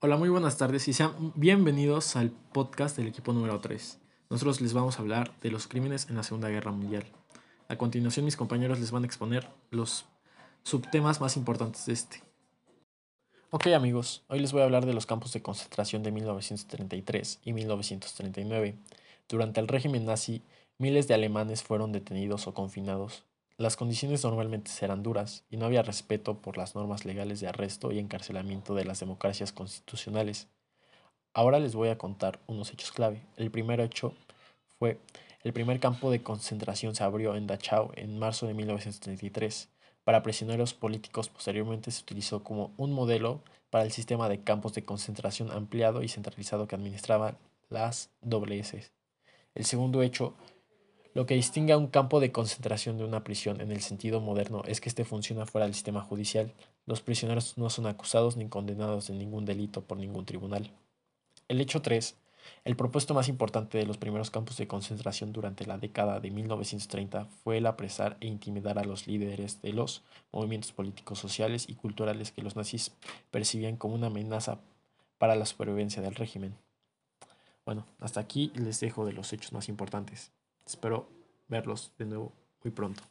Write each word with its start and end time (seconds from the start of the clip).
Hola, 0.00 0.16
muy 0.16 0.28
buenas 0.28 0.56
tardes 0.56 0.86
y 0.86 0.92
sean 0.92 1.32
bienvenidos 1.34 2.14
al 2.14 2.30
podcast 2.30 2.96
del 2.96 3.08
equipo 3.08 3.32
número 3.32 3.58
3. 3.58 3.98
Nosotros 4.30 4.60
les 4.60 4.72
vamos 4.72 4.96
a 4.96 5.02
hablar 5.02 5.32
de 5.40 5.50
los 5.50 5.66
crímenes 5.66 6.08
en 6.08 6.14
la 6.14 6.22
Segunda 6.22 6.48
Guerra 6.48 6.70
Mundial. 6.70 7.04
A 7.66 7.74
continuación 7.74 8.24
mis 8.24 8.36
compañeros 8.36 8.78
les 8.78 8.92
van 8.92 9.02
a 9.02 9.06
exponer 9.06 9.48
los 9.72 10.04
subtemas 10.62 11.20
más 11.20 11.36
importantes 11.36 11.84
de 11.86 11.94
este. 11.94 12.22
Ok 13.50 13.66
amigos, 13.74 14.22
hoy 14.28 14.38
les 14.38 14.52
voy 14.52 14.60
a 14.60 14.66
hablar 14.66 14.86
de 14.86 14.94
los 14.94 15.04
campos 15.04 15.32
de 15.32 15.42
concentración 15.42 16.04
de 16.04 16.12
1933 16.12 17.40
y 17.42 17.52
1939. 17.52 18.76
Durante 19.28 19.58
el 19.58 19.66
régimen 19.66 20.06
nazi, 20.06 20.42
miles 20.78 21.08
de 21.08 21.14
alemanes 21.14 21.64
fueron 21.64 21.90
detenidos 21.90 22.46
o 22.46 22.54
confinados. 22.54 23.24
Las 23.58 23.76
condiciones 23.76 24.22
normalmente 24.22 24.70
eran 24.82 25.02
duras 25.02 25.44
y 25.50 25.56
no 25.56 25.66
había 25.66 25.82
respeto 25.82 26.40
por 26.40 26.56
las 26.56 26.76
normas 26.76 27.04
legales 27.04 27.40
de 27.40 27.48
arresto 27.48 27.90
y 27.90 27.98
encarcelamiento 27.98 28.76
de 28.76 28.84
las 28.84 29.00
democracias 29.00 29.52
constitucionales. 29.52 30.46
Ahora 31.34 31.58
les 31.58 31.74
voy 31.74 31.88
a 31.88 31.98
contar 31.98 32.38
unos 32.46 32.72
hechos 32.72 32.92
clave. 32.92 33.20
El 33.36 33.50
primer 33.50 33.80
hecho 33.80 34.14
fue 34.78 35.00
el 35.42 35.52
primer 35.52 35.80
campo 35.80 36.12
de 36.12 36.22
concentración 36.22 36.94
se 36.94 37.02
abrió 37.02 37.34
en 37.34 37.48
Dachau 37.48 37.90
en 37.96 38.16
marzo 38.20 38.46
de 38.46 38.54
1933. 38.54 39.68
Para 40.04 40.22
prisioneros 40.22 40.72
políticos 40.72 41.28
posteriormente 41.28 41.90
se 41.90 42.02
utilizó 42.02 42.44
como 42.44 42.72
un 42.76 42.92
modelo 42.92 43.40
para 43.70 43.82
el 43.82 43.90
sistema 43.90 44.28
de 44.28 44.40
campos 44.44 44.74
de 44.74 44.84
concentración 44.84 45.50
ampliado 45.50 46.04
y 46.04 46.08
centralizado 46.08 46.68
que 46.68 46.76
administraban 46.76 47.36
las 47.70 48.10
WS. 48.22 48.92
El 49.56 49.64
segundo 49.64 50.02
hecho 50.02 50.34
lo 51.14 51.26
que 51.26 51.34
distingue 51.34 51.72
a 51.72 51.78
un 51.78 51.88
campo 51.88 52.20
de 52.20 52.32
concentración 52.32 52.98
de 52.98 53.04
una 53.04 53.24
prisión 53.24 53.60
en 53.60 53.72
el 53.72 53.80
sentido 53.80 54.20
moderno 54.20 54.62
es 54.66 54.80
que 54.80 54.88
éste 54.88 55.04
funciona 55.04 55.46
fuera 55.46 55.66
del 55.66 55.74
sistema 55.74 56.00
judicial. 56.00 56.52
Los 56.86 57.00
prisioneros 57.00 57.56
no 57.56 57.70
son 57.70 57.86
acusados 57.86 58.36
ni 58.36 58.48
condenados 58.48 59.08
de 59.08 59.14
ningún 59.14 59.44
delito 59.44 59.82
por 59.82 59.98
ningún 59.98 60.26
tribunal. 60.26 60.70
El 61.48 61.60
hecho 61.60 61.82
3. 61.82 62.16
El 62.64 62.76
propuesto 62.76 63.14
más 63.14 63.28
importante 63.28 63.78
de 63.78 63.86
los 63.86 63.98
primeros 63.98 64.30
campos 64.30 64.56
de 64.56 64.68
concentración 64.68 65.32
durante 65.32 65.66
la 65.66 65.78
década 65.78 66.20
de 66.20 66.30
1930 66.30 67.26
fue 67.42 67.58
el 67.58 67.66
apresar 67.66 68.16
e 68.20 68.26
intimidar 68.26 68.78
a 68.78 68.84
los 68.84 69.06
líderes 69.06 69.60
de 69.62 69.72
los 69.72 70.02
movimientos 70.32 70.72
políticos, 70.72 71.18
sociales 71.18 71.68
y 71.68 71.74
culturales 71.74 72.32
que 72.32 72.42
los 72.42 72.56
nazis 72.56 72.92
percibían 73.30 73.76
como 73.76 73.94
una 73.94 74.06
amenaza 74.08 74.60
para 75.18 75.34
la 75.36 75.46
supervivencia 75.46 76.02
del 76.02 76.14
régimen. 76.14 76.54
Bueno, 77.64 77.86
hasta 77.98 78.20
aquí 78.20 78.52
les 78.54 78.80
dejo 78.80 79.04
de 79.04 79.12
los 79.12 79.32
hechos 79.32 79.52
más 79.52 79.68
importantes. 79.68 80.30
Espero 80.68 81.08
verlos 81.48 81.94
de 81.96 82.04
nuevo 82.04 82.34
muy 82.62 82.70
pronto. 82.72 83.02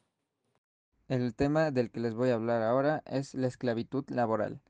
El 1.08 1.33
tema 1.33 1.72
del 1.72 1.89
que 1.89 1.99
les 1.99 2.14
voy 2.14 2.30
a 2.30 2.36
hablar 2.36 2.61
ahora 2.61 3.02
es 3.08 3.33
la 3.33 3.47
esclavitud 3.47 4.05
laboral. 4.09 4.61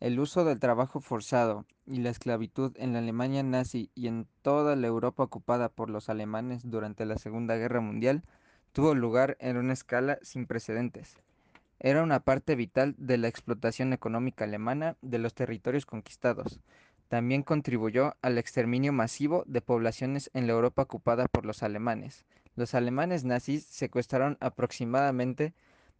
El 0.00 0.18
uso 0.18 0.46
del 0.46 0.58
trabajo 0.58 1.02
forzado 1.02 1.66
y 1.84 1.98
la 1.98 2.08
esclavitud 2.08 2.72
en 2.76 2.94
la 2.94 3.00
Alemania 3.00 3.42
nazi 3.42 3.90
y 3.94 4.06
en 4.06 4.26
toda 4.40 4.74
la 4.74 4.86
Europa 4.86 5.22
ocupada 5.22 5.68
por 5.68 5.90
los 5.90 6.08
alemanes 6.08 6.62
durante 6.64 7.04
la 7.04 7.18
Segunda 7.18 7.56
Guerra 7.56 7.82
Mundial 7.82 8.22
tuvo 8.72 8.94
lugar 8.94 9.36
en 9.38 9.58
una 9.58 9.74
escala 9.74 10.18
sin 10.22 10.46
precedentes. 10.46 11.18
Era 11.78 12.02
una 12.02 12.20
parte 12.20 12.54
vital 12.54 12.94
de 12.96 13.18
la 13.18 13.28
explotación 13.28 13.92
económica 13.92 14.44
alemana 14.44 14.96
de 15.02 15.18
los 15.18 15.34
territorios 15.34 15.84
conquistados, 15.84 16.58
también 17.10 17.42
contribuyó 17.42 18.14
al 18.22 18.38
exterminio 18.38 18.92
masivo 18.92 19.42
de 19.48 19.60
poblaciones 19.60 20.30
en 20.32 20.46
la 20.46 20.52
Europa 20.52 20.82
ocupada 20.82 21.26
por 21.26 21.44
los 21.44 21.64
alemanes. 21.64 22.24
Los 22.54 22.72
alemanes 22.72 23.24
nazis 23.24 23.64
secuestraron 23.64 24.38
aproximadamente 24.38 25.52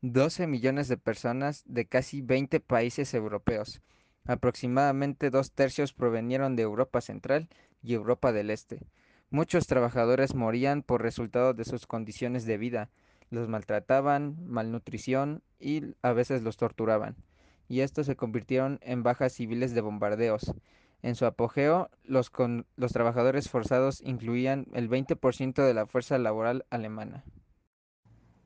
12 0.03 0.47
millones 0.47 0.87
de 0.87 0.97
personas 0.97 1.65
de 1.67 1.87
casi 1.87 2.23
20 2.23 2.61
países 2.61 3.13
europeos. 3.13 3.83
Aproximadamente 4.25 5.31
dos 5.31 5.51
tercios 5.51 5.93
provenieron 5.93 6.55
de 6.55 6.63
Europa 6.63 7.01
Central 7.01 7.49
y 7.83 7.95
Europa 7.95 8.31
del 8.31 8.49
Este. 8.49 8.79
Muchos 9.31 9.67
trabajadores 9.67 10.37
morían 10.37 10.85
por 10.85 11.03
resultado 11.03 11.55
de 11.55 11.65
sus 11.65 11.89
condiciones 11.89 12.45
de 12.45 12.57
vida. 12.57 12.89
Los 13.31 13.49
maltrataban, 13.49 14.37
malnutrición 14.47 15.43
y 15.59 15.97
a 16.03 16.13
veces 16.13 16.43
los 16.43 16.57
torturaban. 16.57 17.17
Y 17.67 17.81
estos 17.81 18.07
se 18.07 18.15
convirtieron 18.15 18.79
en 18.83 19.03
bajas 19.03 19.33
civiles 19.33 19.75
de 19.75 19.81
bombardeos. 19.81 20.55
En 21.03 21.15
su 21.15 21.25
apogeo, 21.25 21.89
los, 22.05 22.31
trabajadores 22.93 23.49
forzados 23.49 24.03
incluían 24.03 24.67
el 24.73 24.91
20% 24.91 25.65
de 25.65 25.75
la 25.75 25.87
fuerza 25.87 26.19
laboral 26.19 26.67
alemana. 26.69 27.25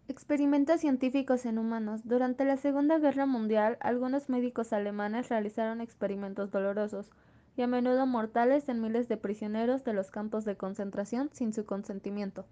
Experimentos 0.06 0.80
científicos 0.80 1.46
en 1.46 1.58
humanos. 1.58 2.02
Durante 2.04 2.44
la 2.44 2.56
Segunda 2.56 2.98
Guerra 2.98 3.26
Mundial, 3.26 3.78
algunos 3.80 4.28
médicos 4.28 4.72
alemanes 4.72 5.30
realizaron 5.30 5.80
experimentos 5.80 6.50
dolorosos 6.50 7.10
y 7.56 7.62
a 7.62 7.66
menudo 7.66 8.06
mortales 8.06 8.68
en 8.68 8.80
miles 8.80 9.08
de 9.08 9.16
prisioneros 9.16 9.82
de 9.82 9.94
los 9.94 10.10
campos 10.10 10.44
de 10.44 10.56
concentración 10.56 11.30
sin 11.32 11.52
su 11.52 11.64
consentimiento. 11.64 12.44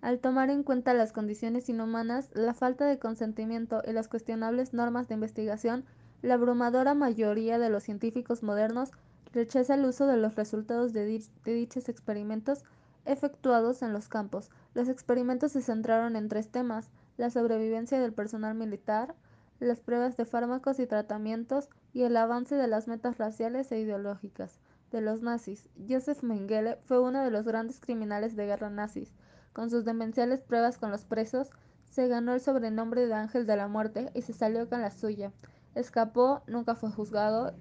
Al 0.00 0.18
tomar 0.18 0.50
en 0.50 0.62
cuenta 0.62 0.94
las 0.94 1.12
condiciones 1.12 1.68
inhumanas, 1.68 2.30
la 2.34 2.54
falta 2.54 2.86
de 2.86 2.98
consentimiento 2.98 3.82
y 3.86 3.92
las 3.92 4.08
cuestionables 4.08 4.74
normas 4.74 5.08
de 5.08 5.14
investigación, 5.14 5.84
la 6.22 6.34
abrumadora 6.34 6.94
mayoría 6.94 7.58
de 7.58 7.70
los 7.70 7.84
científicos 7.84 8.42
modernos 8.42 8.90
rechaza 9.34 9.74
el 9.74 9.84
uso 9.84 10.06
de 10.06 10.16
los 10.16 10.36
resultados 10.36 10.92
de, 10.92 11.06
dichos 11.44 11.88
experimentos 11.88 12.64
efectuados 13.04 13.82
en 13.82 13.92
los 13.92 14.08
campos. 14.08 14.50
Los 14.74 14.88
experimentos 14.88 15.52
se 15.52 15.60
centraron 15.60 16.16
en 16.16 16.28
tres 16.28 16.48
temas, 16.48 16.88
la 17.16 17.30
sobrevivencia 17.30 18.00
del 18.00 18.12
personal 18.12 18.54
militar, 18.54 19.14
las 19.58 19.78
pruebas 19.78 20.16
de 20.16 20.24
fármacos 20.24 20.78
y 20.78 20.86
tratamientos 20.86 21.68
y 21.92 22.02
el 22.02 22.16
avance 22.16 22.54
de 22.54 22.68
las 22.68 22.86
metas 22.86 23.18
raciales 23.18 23.70
e 23.72 23.80
ideológicas 23.80 24.60
de 24.92 25.00
los 25.00 25.20
nazis. 25.20 25.68
Joseph 25.88 26.22
Mengele 26.22 26.78
fue 26.84 27.00
uno 27.00 27.22
de 27.22 27.30
los 27.30 27.44
grandes 27.44 27.80
criminales 27.80 28.36
de 28.36 28.46
guerra 28.46 28.70
nazis. 28.70 29.12
Con 29.52 29.68
sus 29.68 29.84
demenciales 29.84 30.40
pruebas 30.40 30.78
con 30.78 30.90
los 30.90 31.04
presos, 31.04 31.50
se 31.90 32.08
ganó 32.08 32.34
el 32.34 32.40
sobrenombre 32.40 33.06
de 33.06 33.14
Ángel 33.14 33.46
de 33.46 33.56
la 33.56 33.68
Muerte 33.68 34.10
y 34.14 34.22
se 34.22 34.32
salió 34.32 34.68
con 34.68 34.80
la 34.80 34.90
suya. 34.90 35.32
Escapó, 35.74 36.42
nunca 36.46 36.74
fue 36.74 36.90
juzgado 36.90 37.52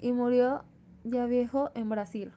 y 0.00 0.12
murió 0.12 0.64
ya 1.04 1.26
viejo 1.26 1.70
en 1.74 1.88
Brasil. 1.88 2.32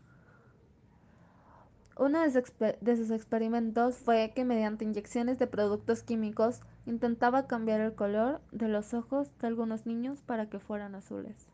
Uno 1.98 2.22
de 2.22 2.96
sus, 2.96 3.12
experimentos 3.12 3.98
fue 3.98 4.32
que 4.34 4.46
mediante 4.46 4.86
inyecciones 4.86 5.38
de 5.38 5.48
productos 5.48 6.02
químicos 6.02 6.62
intentaba 6.86 7.46
cambiar 7.46 7.82
el 7.82 7.94
color 7.94 8.42
de 8.54 8.70
los 8.70 8.94
ojos 8.94 9.38
de 9.40 9.48
algunos 9.48 9.86
niños 9.86 10.22
para 10.22 10.50
que 10.50 10.60
fueran 10.60 10.96
azules. 10.96 11.50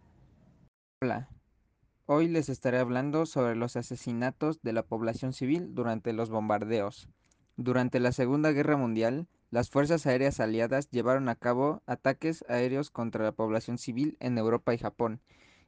Hola, 1.02 1.30
hoy 2.06 2.28
les 2.28 2.50
estaré 2.50 2.78
hablando 2.78 3.26
sobre 3.26 3.56
los 3.56 3.76
asesinatos 3.76 4.62
de 4.62 4.74
la 4.74 4.84
población 4.84 5.34
civil 5.34 5.74
durante 5.74 6.14
los 6.14 6.30
bombardeos. 6.30 7.10
Durante 7.58 8.00
la 8.00 8.12
Segunda 8.12 8.52
Guerra 8.52 8.78
Mundial, 8.78 9.28
las 9.50 9.72
Fuerzas 9.72 10.06
Aéreas 10.06 10.40
Aliadas 10.40 10.92
llevaron 10.92 11.28
a 11.28 11.36
cabo 11.36 11.82
ataques 11.88 12.46
aéreos 12.50 12.92
contra 12.92 13.24
la 13.24 13.32
población 13.32 13.80
civil 13.80 14.16
en 14.20 14.38
Europa 14.38 14.76
y 14.76 14.78
Japón, 14.78 15.22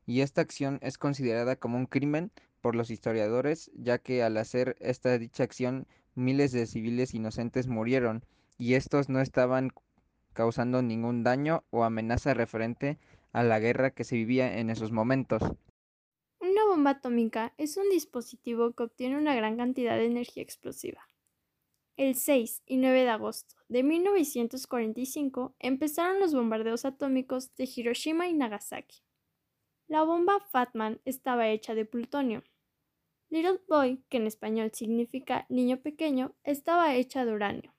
y 0.07 0.21
esta 0.21 0.41
acción 0.41 0.79
es 0.81 0.97
considerada 0.97 1.57
como 1.57 1.77
un 1.77 1.85
crimen 1.85 2.31
por 2.61 2.75
los 2.75 2.89
historiadores, 2.89 3.69
ya 3.75 3.99
que 3.99 4.23
al 4.23 4.37
hacer 4.37 4.77
esta 4.79 5.15
dicha 5.19 5.43
acción 5.43 5.85
miles 6.15 6.51
de 6.53 6.65
civiles 6.65 7.13
inocentes 7.13 7.67
murieron 7.67 8.23
y 8.57 8.73
estos 8.73 9.09
no 9.09 9.21
estaban 9.21 9.71
causando 10.33 10.81
ningún 10.81 11.23
daño 11.23 11.63
o 11.69 11.83
amenaza 11.83 12.33
referente 12.33 12.97
a 13.33 13.43
la 13.43 13.59
guerra 13.59 13.91
que 13.91 14.03
se 14.05 14.15
vivía 14.15 14.57
en 14.57 14.69
esos 14.69 14.91
momentos. 14.91 15.43
Una 16.39 16.65
bomba 16.65 16.91
atómica 16.91 17.53
es 17.57 17.77
un 17.77 17.89
dispositivo 17.89 18.71
que 18.71 18.83
obtiene 18.83 19.17
una 19.17 19.35
gran 19.35 19.57
cantidad 19.57 19.97
de 19.97 20.05
energía 20.05 20.41
explosiva. 20.41 21.01
El 21.97 22.15
6 22.15 22.61
y 22.65 22.77
9 22.77 23.01
de 23.01 23.09
agosto 23.09 23.55
de 23.67 23.83
1945 23.83 25.55
empezaron 25.59 26.19
los 26.19 26.33
bombardeos 26.33 26.85
atómicos 26.85 27.53
de 27.55 27.67
Hiroshima 27.75 28.27
y 28.27 28.33
Nagasaki. 28.33 29.06
La 29.89 30.03
bomba 30.03 30.41
Fatman 30.41 30.99
estaba 31.05 31.47
hecha 31.47 31.73
de 31.73 31.85
plutonio. 31.85 32.43
Little 33.29 33.61
Boy, 33.69 34.03
que 34.09 34.17
en 34.17 34.27
español 34.27 34.71
significa 34.73 35.45
niño 35.47 35.77
pequeño, 35.77 36.35
estaba 36.43 36.93
hecha 36.95 37.23
de 37.23 37.31
uranio. 37.31 37.73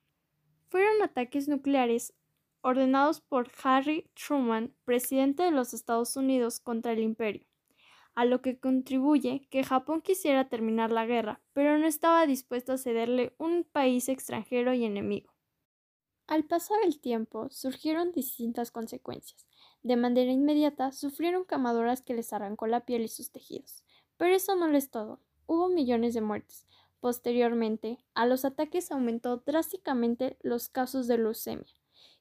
Fueron 0.69 1.03
ataques 1.03 1.47
nucleares 1.47 2.15
ordenados 2.61 3.21
por 3.21 3.51
Harry 3.63 4.09
Truman, 4.15 4.73
presidente 4.85 5.43
de 5.43 5.51
los 5.51 5.75
Estados 5.75 6.15
Unidos, 6.15 6.59
contra 6.59 6.93
el 6.93 7.03
imperio, 7.03 7.45
a 8.15 8.25
lo 8.25 8.41
que 8.41 8.59
contribuye 8.59 9.47
que 9.51 9.63
Japón 9.63 10.01
quisiera 10.01 10.49
terminar 10.49 10.91
la 10.91 11.05
guerra, 11.05 11.41
pero 11.53 11.77
no 11.77 11.85
estaba 11.85 12.25
dispuesto 12.25 12.73
a 12.73 12.79
cederle 12.79 13.35
un 13.37 13.65
país 13.65 14.09
extranjero 14.09 14.73
y 14.73 14.83
enemigo. 14.83 15.31
Al 16.29 16.43
pasar 16.43 16.77
el 16.85 16.99
tiempo, 16.99 17.49
surgieron 17.49 18.11
distintas 18.11 18.69
consecuencias. 18.69 19.47
De 19.81 19.95
manera 19.95 20.31
inmediata 20.31 20.91
sufrieron 20.91 21.43
quemaduras 21.43 22.03
que 22.03 22.13
les 22.13 22.33
arrancó 22.33 22.67
la 22.67 22.85
piel 22.85 23.01
y 23.01 23.07
sus 23.07 23.31
tejidos. 23.31 23.83
Pero 24.15 24.35
eso 24.35 24.55
no 24.55 24.67
es 24.77 24.91
todo. 24.91 25.19
Hubo 25.47 25.69
millones 25.69 26.13
de 26.13 26.21
muertes. 26.21 26.67
Posteriormente, 26.99 27.97
a 28.13 28.27
los 28.27 28.45
ataques 28.45 28.91
aumentó 28.91 29.37
drásticamente 29.37 30.37
los 30.43 30.69
casos 30.69 31.07
de 31.07 31.17
leucemia 31.17 31.73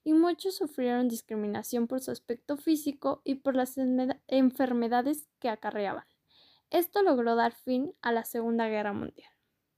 y 0.05 0.15
muchos 0.15 0.57
sufrieron 0.57 1.09
discriminación 1.09 1.87
por 1.87 2.01
su 2.01 2.11
aspecto 2.11 2.57
físico 2.57 3.21
y 3.25 3.35
por 3.35 3.57
las 3.57 3.77
enfermedades 4.27 5.29
que 5.39 5.51
acarreaban. 5.51 6.07
Esto 6.71 7.03
logró 7.03 7.35
dar 7.37 7.53
fin 7.53 7.93
a 8.01 8.13
la 8.13 8.25
Segunda 8.25 8.69
Guerra 8.69 8.95
Mundial. 8.95 9.31